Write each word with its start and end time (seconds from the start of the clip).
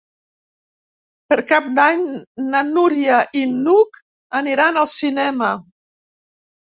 Per 1.33 1.37
Cap 1.51 1.67
d'Any 1.81 2.01
na 2.55 2.63
Núria 2.71 3.19
i 3.43 3.47
n'Hug 3.53 4.03
aniran 4.43 4.85
al 4.85 4.93
cinema. 4.99 5.53